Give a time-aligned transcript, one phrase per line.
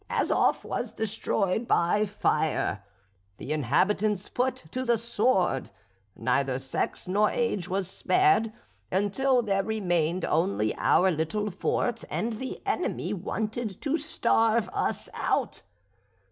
[0.09, 2.83] Azof was destroyed by fire,
[3.37, 5.69] the inhabitants put to the sword,
[6.15, 8.51] neither sex nor age was spared;
[8.91, 15.61] until there remained only our little fort, and the enemy wanted to starve us out.